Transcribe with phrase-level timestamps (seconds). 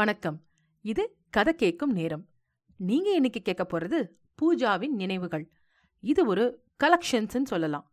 [0.00, 0.46] வணக்கம்.
[0.80, 2.28] இது கதை கேட்கும் நேரம்.
[2.76, 4.10] நீங்க இன்னைக்கு கேட்க போறது
[4.42, 5.52] பூஜாவின் நினைவுகள்.
[6.00, 7.92] இது ஒரு கலெக்ஷன்ஸ்னு சொல்லலாம்.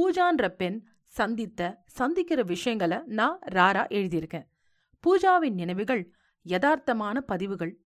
[0.00, 4.48] பூஜான்ற பெண் சந்தித்த சந்திக்கிற விஷயங்களை நான் ராரா எழுதியிருக்கேன்.
[5.00, 7.84] பூஜாவின் நினைவுகள் யதார்த்தமான பதிவுகள்.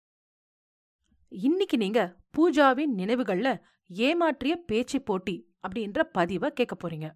[1.28, 3.60] இன்னைக்கு நீங்க பூஜாவின் நினைவுகள்ல
[3.94, 7.12] ஏமாற்றிய பேச்சு போட்டி அப்படின்ற பதிவை கேட்க போறீங்க.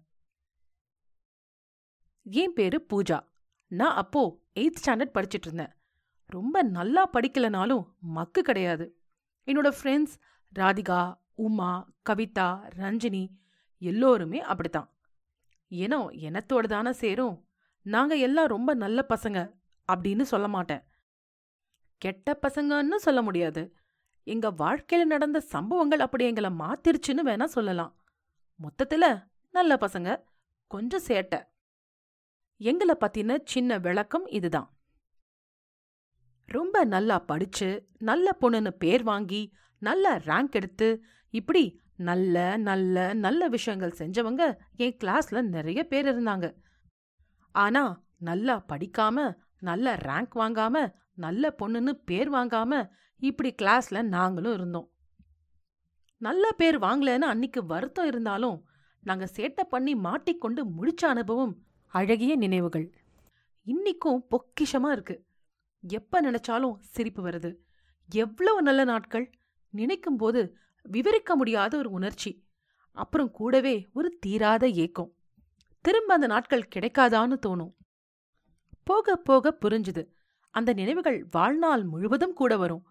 [2.23, 3.27] என் பேரு பூஜா.
[3.67, 5.79] நான் அப்போ எயித் ஸ்டாண்டர்ட் படிச்சிட்டு இருந்தேன்.
[6.31, 8.99] ரொம்ப நல்லா படிக்கலனாலும் மக்கு கிடையாது.
[9.45, 10.15] என்னோட ஃப்ரெண்ட்ஸ்
[10.59, 13.29] ராதிகா உமா கவிதா ரஞ்சினி
[13.79, 14.89] எல்லோருமே அப்படித்தான்.
[15.67, 17.47] ஏனோ எனத்தோட தானே சேரும்.
[17.81, 19.53] நாங்க எல்லாம் ரொம்ப நல்ல பசங்க
[19.91, 20.83] அப்படின்னு சொல்ல மாட்டேன்.
[21.97, 23.75] கெட்ட பசங்கன்னு சொல்ல முடியாது.
[24.23, 27.95] எங்க வாழ்க்கையில நடந்த சம்பவங்கள் அப்படி எங்களை மாத்திருச்சுன்னு வேணா சொல்லலாம்.
[28.59, 30.23] மொத்தத்துல நல்ல பசங்க
[30.67, 31.43] கொஞ்சம் சேட்டை.
[32.57, 34.69] எங்களை பற்றின சின்ன விளக்கம் இதுதான்.
[36.51, 39.41] ரொம்ப நல்லா படிச்சு நல்ல பொண்ணுன்னு பேர் வாங்கி
[39.81, 41.63] நல்ல ரேங்க் எடுத்து இப்படி
[42.09, 44.43] நல்ல நல்ல நல்ல விஷயங்கள் செஞ்சவங்க
[44.75, 46.45] என் கிளாஸ்ல நிறைய பேர் இருந்தாங்க.
[47.55, 47.83] ஆனா
[48.17, 49.17] நல்லா படிக்காம
[49.59, 50.75] நல்ல ரேங்க் வாங்காம
[51.15, 52.89] நல்ல பொண்ணுன்னு பேர் வாங்காம
[53.21, 54.87] இப்படி கிளாஸ்ல நாங்களும் இருந்தோம்.
[56.21, 58.57] நல்ல பேர் வாங்கலன்னு அன்னைக்கு வருத்தம் இருந்தாலும்
[59.03, 61.53] நாங்க சேட்டை பண்ணி மாட்டிக்கொண்டு முடிச்ச அனுபவம்
[61.93, 62.87] அழகிய நினைவுகள்.
[63.67, 65.15] இன்னிக்கும் பொக்கிஷமா இருக்கு.
[65.81, 67.55] எப்ப நினைச்சாலும் சிரிப்பு வருது.
[68.09, 69.31] எவ்வளவு நல்ல நாட்கள்.
[69.69, 72.43] நினைக்கும் போது விவரிக்க முடியாத ஒரு உணர்ச்சி.
[72.91, 75.13] அப்புறம் கூடவே ஒரு தீராத ஏக்கம்.
[75.81, 77.73] திரும்ப அந்த நாட்கள் கிடைக்காதான்னு தோணும்.
[78.83, 80.07] போக போக புரிஞ்சுது.
[80.49, 82.85] அந்த நினைவுகள் வாழ்நாள் முழுவதும் கூட வரும்.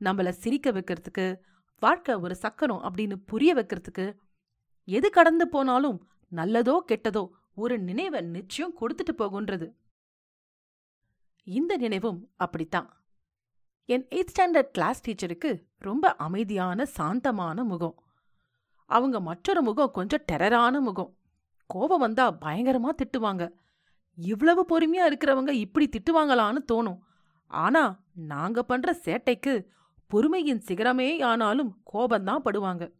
[0.00, 1.40] நம்மள சிரிக்க வைக்கிறதுக்கு
[1.78, 4.16] வாழ்க்கை ஒரு சக்கரம் அப்படின்னு புரிய வைக்கிறதுக்கு
[4.84, 9.76] எது கடந்து போனாலும் நல்லதோ கெட்டதோ ஒரு நினைவை நிச்சயம் கொடுத்துட்டு போகுன்றது
[11.50, 13.04] இந்த நினைவும் அப்படித்தான்.
[13.84, 18.02] என் எயித் ஸ்டாண்டர்ட் கிளாஸ் டீச்சருக்கு ரொம்ப அமைதியான சாந்தமான முகம்.
[18.86, 21.16] அவங்க மற்றொரு முகம் கொஞ்சம் டெரரான முகம்.
[21.66, 23.52] கோபம் வந்தா பயங்கரமா திட்டுவாங்க.
[24.16, 26.98] இவ்வளவு பொறுமையா இருக்கிறவங்க இப்படி திட்டுவாங்களான்னு தோணும்.
[27.46, 29.66] ஆனா நாங்க பண்ற சேட்டைக்கு
[30.06, 32.92] பொறுமையின் சிகரமே ஆனாலும் கோபந்தான் படுவாங்க.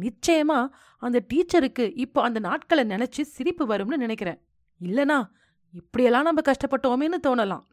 [0.00, 0.68] நிச்சயமா
[0.98, 4.40] அந்த டீச்சருக்கு இப்போ அந்த நாட்களை நினைச்சு சிரிப்பு வரும்னு நினைக்கிறேன்.
[4.80, 5.30] இல்லனா
[5.72, 7.70] இப்படியெல்லாம் நம்ம கஷ்டப்பட்டோமேன்னு தோணலாம்.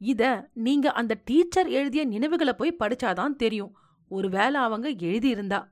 [0.00, 3.76] இத நீங்க அந்த டீச்சர் எழுதிய நினைவுகளை போய் படிச்சாதான் தெரியும்.
[4.08, 5.70] ஒருவேளை அவங்க எழுதியிருந்தா.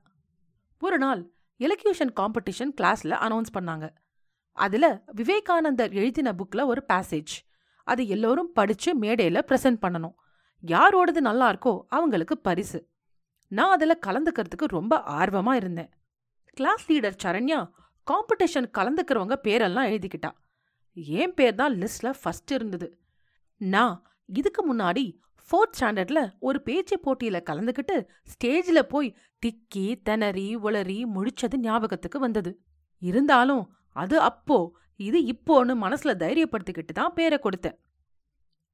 [0.79, 3.89] ஒரு நாள் எலக்யூஷன் காம்படிஷன் கிளாஸ்ல அனௌன்ஸ் பண்ணாங்க.
[4.51, 7.35] அதுல விவேகானந்தர் எழுதின புக்ல ஒரு பேசேஜ்.
[7.83, 10.13] அது எல்லோரும் படிச்சு மேடையில பிரசன்ட் பண்ணணும்.
[10.65, 12.89] யாரோடது நல்லா இருக்கோ அவங்களுக்கு பரிசு.
[13.47, 15.89] நான் அதுல கலந்துக்கிறதுக்கு ரொம்ப ஆர்வமா இருந்தேன்.
[16.53, 17.69] கிளாஸ் லீடர் சரண்யா
[18.11, 20.31] காம்படிஷன் கலந்துக்கிறவங்க பேரெல்லாம் எழுதிக்கிட்டா.
[20.93, 22.99] என் பேர் தான் லிஸ்ட்ல ஃபர்ஸ்ட் இருந்தது.
[23.57, 25.03] நான் இதுக்கு முன்னாடி
[25.49, 27.95] ஃபோர்த் ஸ்டாண்டர்ட்ல ஒரு பேச்சு போட்டியில கலந்துக்கிட்டு
[28.31, 32.51] ஸ்டேஜ்ல போய் திக்கி திணறி உளறி முழிச்சது ஞாபகத்துக்கு வந்தது.
[33.01, 33.63] இருந்தாலும்
[33.95, 34.57] அது அப்போ
[34.95, 37.77] இது இப்போன்னு மனசுல தைரியப்படுத்திக்கிட்டு தான் பேரை கொடுத்தேன்.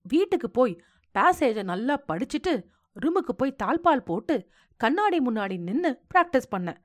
[0.01, 0.73] வீட்டுக்கு போய்
[1.15, 2.53] பேசேஜை நல்லா படிச்சுட்டு
[2.95, 4.35] ரூமுக்கு போய் தாழ்பால் போட்டு
[4.77, 6.79] கண்ணாடி முன்னாடி நின்னு பிராக்டிஸ் பண்ணேன்.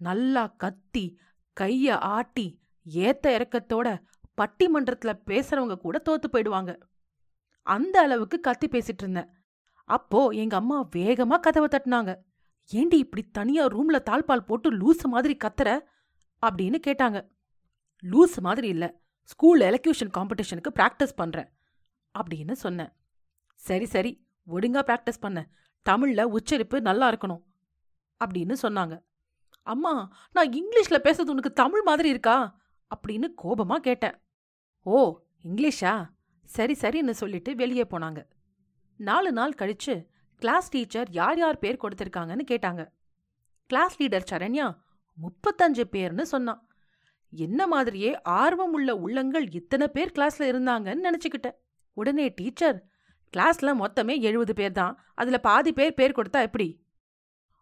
[0.00, 1.04] நல்லா கத்தி
[1.60, 2.46] கைய ஆட்டி
[2.86, 3.88] ஏத்த இறக்கத்தோட
[4.40, 6.72] பட்டிமன்றத்துல பேசுறவங்க கூட தோத்து போயிடுவாங்க.
[7.66, 9.28] அந்த அளவுக்கு கத்தி பேசிட்டு இருந்தேன்.
[9.84, 12.18] அப்போ எங்க அம்மா வேகமா கதவை தட்டினாங்க.
[12.70, 15.80] ஏண்டி இப்படி தனியா ரூம்ல தாழ்பால் போட்டு லூஸ் மாதிரி கத்துற?
[16.46, 17.30] அப்படின்னு கேட்டாங்க.
[18.02, 19.00] லூஸ் மாதிரி இல்ல.
[19.22, 21.48] ஸ்கூல் எலக்யூஷன் காம்படிஷனுக்கு பிராக்டிஸ் பண்றேன்.
[22.18, 22.92] அப்படின்னு சொன்னேன்.
[23.54, 24.26] சரி சரி.
[24.48, 25.48] ஒழுங்கா பிராக்டிஸ் பண்ண.
[25.90, 27.42] தமிழ்ல உச்சரிப்பு நல்லா இருக்கணும்.
[28.24, 29.02] அப்படின்னு சொன்னாங்க.
[29.62, 32.60] அம்மா நான் இங்கிலீஷ்ல பேசுறது உனக்கு தமிழ் மாதிரி இருக்கா?
[32.96, 34.14] அப்படின்னு கோபமா கேட்டேன்.
[34.82, 36.14] ஓ இங்கிலீஷா?
[36.54, 38.20] சரி சரின்னு சொல்லிட்டு வெளியே போனாங்க.
[39.00, 39.94] நாலு நாள் கழிச்சு
[40.42, 42.82] கிளாஸ் டீச்சர் யார் யார் பேர் கொடுத்துருக்காங்கன்னு கேட்டாங்க.
[43.70, 44.66] கிளாஸ் லீடர் சரண்யா
[45.18, 46.60] முப்பத்தஞ்சு பேர்னு சொன்னான்.
[47.32, 51.56] என்ன மாதிரியே ஆர்வம் உள்ள உள்ளங்கள் இத்தனை பேர் கிளாஸ்ல இருந்தாங்கன்னு நினச்சிக்கிட்டேன்.
[51.96, 52.78] உடனே டீச்சர்
[53.36, 54.94] கிளாஸ்ல மொத்தமே எழுபது பேர் தான்.
[55.14, 56.68] அதுல பாதி பேர் பேர் கொடுத்தா எப்படி?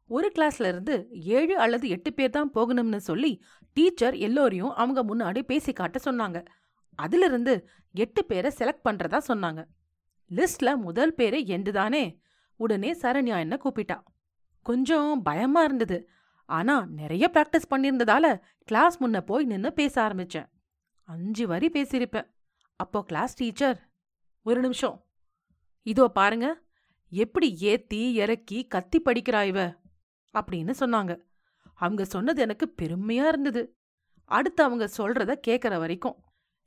[0.06, 3.32] ஒரு கிளாஸ்ல இருந்து ஏழு அல்லது எட்டு பேர் தான் போகணும்னு சொல்லி
[3.72, 6.40] டீச்சர் எல்லோரையும் அவங்க முன்னாடி பேசி காட்ட சொன்னாங்க.
[6.98, 7.54] அதிலிருந்து
[7.94, 9.64] எட்டு பேரை செலக்ட் பண்றதா சொன்னாங்க.
[10.30, 12.18] லிஸ்ட்ல முதல் பேரு எண்டுதானே?
[12.56, 14.02] உடனே சரண்யா என்ன கூப்பிட்டா.
[14.62, 16.08] கொஞ்சம் பயமா இருந்தது.
[16.46, 20.46] ஆனா நிறைய பிராக்டிஸ் பண்ணியிருந்ததால கிளாஸ் முன்ன போய் நின்னு பேச ஆரம்பிச்சேன்.
[21.02, 22.34] அஞ்சு வரி பேசியிருப்பேன்.
[22.76, 23.90] அப்போ கிளாஸ் டீச்சர்
[24.42, 25.06] ஒரு நிமிஷம்.
[25.82, 26.62] இதோ பாருங்க.
[27.10, 29.74] எப்படி ஏத்தி இறக்கி கத்தி படிக்கிறா இவ?
[30.34, 31.20] அப்படின்னு சொன்னாங்க.
[31.74, 33.76] அவங்க சொன்னது எனக்கு பெருமையா இருந்தது.
[34.24, 36.23] அடுத்து அவங்க சொல்றத கேட்கற வரைக்கும்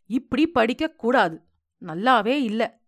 [0.07, 1.41] இப்படி படிக்க கூடாது
[1.81, 2.79] நல்லாவே இல்ல.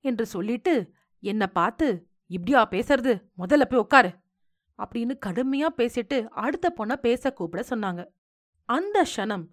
[0.00, 3.20] என்று சொல்லிட்டு என்ன பார்த்து இப்படியா பேசுறது?
[3.38, 4.14] முதல்ல போய் உட்காரு.
[4.78, 8.06] அப்படின்னு கடுமையா பேசிட்டு அடுத்த பொண்ண பேச கூப்பிட சொன்னாங்க.
[8.64, 9.48] அந்த க்ஷணம்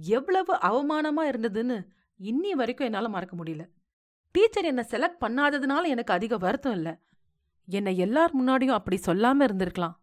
[0.00, 1.86] எவ்வளவு அவமானமா இருந்ததுன்னு
[2.18, 3.68] இன்னி வரைக்கும் என்னால மறக்க முடியல.
[4.30, 7.00] டீச்சர் என்ன செலக்ட் பண்ணாததுனால எனக்கு அதிக வருத்தம் இல்ல.
[7.66, 9.96] என்னை எல்லார் முன்னாடியும் அப்படி சொல்லாம இருந்திருக்கலாம்.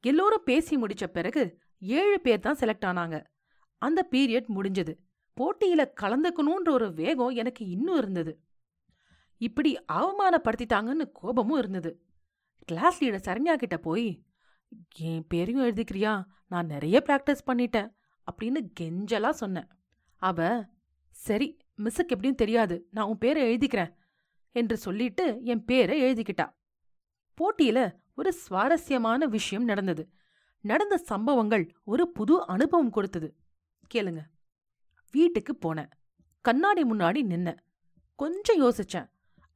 [0.00, 3.26] எல்லோரும் பேசி முடிச்ச பிறகு ஏழு பேர் தான் செலக்ட் ஆனாங்க.
[3.78, 4.94] அந்த பீரியட் முடிஞ்சது.
[5.40, 8.40] போட்டியில கலந்துக்கணுன்ற ஒரு வேகம் எனக்கு இன்னும் இருந்தது.
[9.36, 12.04] இப்படி அவமானப்படுத்திட்டாங்கன்னு கோபமும் இருந்தது.
[12.64, 14.24] கிளாஸ் லீடர் சரண்யா கிட்ட போய்
[14.98, 16.24] என் பேரையும் எழுதிக்கிறியா?
[16.46, 17.94] நான் நிறைய பிராக்டிஸ் பண்ணிட்டேன்
[18.32, 19.68] அப்படின்னு கெஞ்சலா சொன்னேன்.
[20.16, 20.64] அவ
[21.10, 23.94] சரி மிஸ்ஸுக்கு எப்படியும் தெரியாது நான் உன் பேரை எழுதிக்கிறேன்
[24.52, 26.54] என்று சொல்லிட்டு என் பேரை எழுதிக்கிட்டா.
[27.38, 30.10] போட்டியில ஒரு சுவாரஸ்யமான விஷயம் நடந்தது.
[30.60, 33.36] நடந்த சம்பவங்கள் ஒரு புது அனுபவம் கொடுத்தது.
[33.94, 34.20] கேளுங்க.
[35.14, 35.90] வீட்டுக்கு போனேன்.
[36.44, 37.60] கண்ணாடி முன்னாடி நின்னேன்.
[38.14, 39.08] கொஞ்சம் யோசிச்சேன்.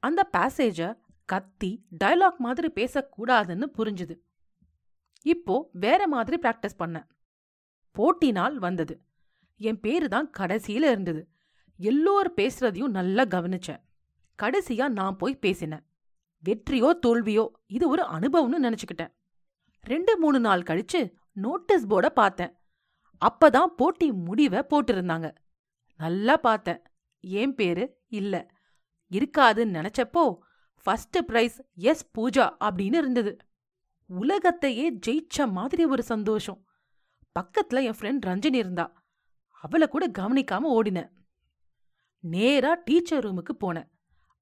[0.06, 0.80] அந்த பேசேஜ
[1.24, 1.70] கத்தி
[2.04, 4.14] டயலாக் மாதிரி பேசக்கூடாதுன்னு புரிஞ்சுது.
[5.22, 7.06] இப்போ வேற மாதிரி பிராக்டிஸ் பண்ணேன்.
[7.92, 8.94] போட்டி நாள் வந்தது.
[9.56, 11.22] என் பேரு தான் கடைசியில இருந்தது.
[11.76, 13.82] எல்லோர் பேசுறதையும் நல்லா கவனிச்சேன்.
[14.42, 15.84] கடைசியா நான் போய் பேசினேன்.
[16.44, 19.12] வெற்றியோ தோல்வியோ இது ஒரு அனுபவம்னு நினைச்சுக்கிட்டேன்.
[19.82, 21.00] ரெண்டு மூணு நாள் கழிச்சு
[21.32, 22.52] நோட்டீஸ் போர்டை பார்த்தேன்.
[23.22, 25.28] அப்பதான் போட்டி முடிவை போட்டிருந்தாங்க.
[25.98, 26.82] நல்லா பார்த்தேன்.
[27.20, 28.02] ஏன் பேரு?
[28.08, 28.50] இல்ல.
[29.12, 30.38] இருக்காதுன்னு நினைச்சப்போ
[30.82, 33.36] ஃபர்ஸ்ட் பிரைஸ் எஸ் பூஜா அப்படின்னு இருந்தது.
[34.06, 36.66] உலகத்தையே ஜெயிச்ச மாதிரி ஒரு சந்தோஷம்.
[37.40, 39.04] பக்கத்துல என் ஃப்ரெண்ட் ரஞ்சனி இருந்தா.
[39.60, 41.10] அவளை கூட கவனிக்காம ஓடினேன்.
[42.20, 43.88] நேரா டீச்சர் ரூமுக்கு போனேன்.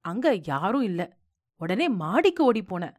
[0.00, 1.16] அங்க யாரும் இல்ல.
[1.56, 2.96] உடனே மாடிக்கு ஓடி போனேன்.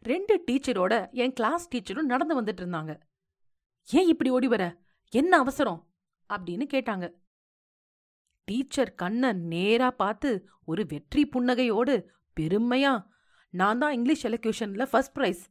[0.00, 3.00] ரெண்டு டீச்சரோட என் கிளாஸ் டீச்சரும் நடந்து வந்துட்டு இருந்தாங்க.
[3.90, 4.80] ஏன் இப்படி ஓடி வர?
[5.10, 5.92] என்ன அவசரம்?
[6.34, 7.23] அப்படின்னு கேட்டாங்க.
[8.44, 12.04] டீச்சர் கண்ண நேரா பார்த்து ஒரு வெற்றி புன்னகையோடு
[12.40, 13.06] பெருமையா
[13.50, 15.42] நான் தான் இங்கிலீஷ் எலக்யூஷனில் ஃபர்ஸ்ட் ப்ரைஸ்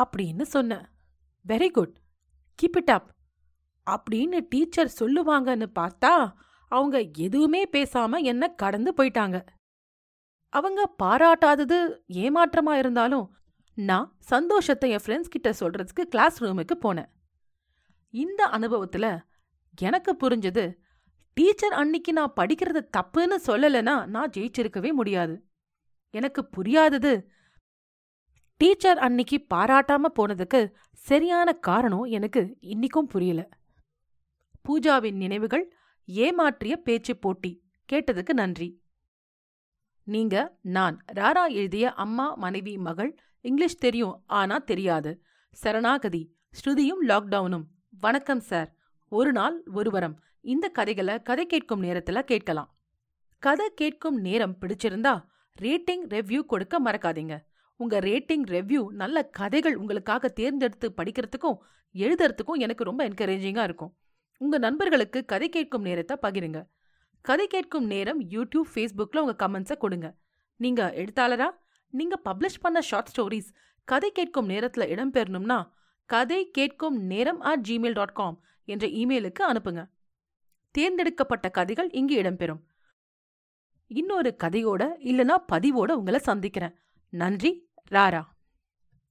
[0.00, 0.86] அப்படின்னு சொன்னேன்
[1.48, 1.96] very good
[2.62, 3.14] keep it up
[3.90, 6.32] அப்படின்னு டீச்சர் சொல்லுவாங்கன்னு பார்த்தா
[6.68, 9.46] அவங்க எதுவுமே பேசாம என்ன கடந்து போயிட்டாங்க.
[10.48, 13.36] அவங்க பாராட்டாதது ஏமாற்றமா இருந்தாலும்
[13.74, 17.08] நான் சந்தோஷத்தை என் ஃப்ரெண்ட்ஸ் கிட்ட சொல்றதுக்கு கிளாஸ் ரூமுக்கு போனேன்.
[18.10, 19.22] இந்த அனுபவத்துல
[19.80, 20.76] எனக்கு புரிஞ்சது
[21.40, 25.46] டீச்சர் அன்னிக்கு நான் படிக்கிறது தப்புன்னு சொல்லலைன்னா நான் ஜெயிச்சிருக்கவே முடியாது.
[26.10, 27.30] எனக்கு புரியாதது.
[28.56, 33.48] டீச்சர் அன்னிக்கு பாராட்டாம போனதுக்கு சரியான காரணம் எனக்கு இன்னிக்கும் புரியல.
[34.68, 35.74] பூஜாவின் நினைவுகள்
[36.06, 37.62] ஏமாற்றிய பேச்சு போட்டி.
[37.92, 38.82] கேட்டதுக்கு நன்றி.
[40.02, 45.22] நீங்க நான் ராரா எழுதிய அம்மா மனைவி மகள் இங்கிலீஷ் தெரியும் ஆனா தெரியாது.
[45.52, 46.36] சரணாகதி.
[46.50, 47.64] ஸ்ருதியும் லாக்டவுனும்.
[48.00, 48.74] வணக்கம் சார்.
[49.08, 52.78] ஒரு நாள் ஒருவரம் இந்த கதைகளை கதை கேட்கும் நேரத்துல கேட்கலாம்.
[53.38, 55.24] கதை கேட்கும் நேரம் பிடிச்சிருந்தா
[55.60, 57.44] ரேட்டிங் ரெவ்யூ கொடுக்க மறக்காதீங்க.
[57.76, 61.56] உங்க ரேட்டிங் ரெவ்யூ நல்ல கதைகள் உங்களுக்காக தேர்ந்தெடுத்து படிக்கிறதுக்கும்
[61.94, 63.96] எழுதுறதுக்கும் எனக்கு ரொம்ப என்கரேஜிங்கா இருக்கும்.
[64.38, 66.66] உங்க நண்பர்களுக்கு கதை கேட்கும் நேரத்தை பகிருங்க.
[67.20, 70.14] கதை கேட்கும் நேரம் யூடியூப் ஃபேஸ்புக்ல உங்க கமெண்ட்ஸை கொடுங்க.
[70.56, 71.48] நீங்க எழுத்தாளரா?
[71.90, 73.50] நீங்க பப்ளிஷ் பண்ண ஷார்ட் ஸ்டோரிஸ்
[73.84, 75.68] கதை கேட்கும் நேரத்துல இடம்பெறணும்னா
[76.04, 79.82] கதை கேட்கும் நேரம் அட் ஜிமெயில் டாட் காம் என்ற இமெயிலுக்கு அனுப்புங்க.
[80.76, 82.62] தேர்ந்தெடுக்கப்பட்ட கதைகள் இங்கு இடம்பெறும்.
[83.86, 86.74] இன்னொரு கதையோட இல்லனா பதிவோட உங்களை சந்திக்கிறேன்.
[87.08, 87.52] நன்றி
[87.90, 88.22] ராரா.